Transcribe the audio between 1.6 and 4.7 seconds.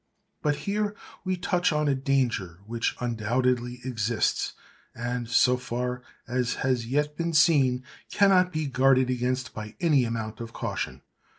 on a danger which undoubtedly exists,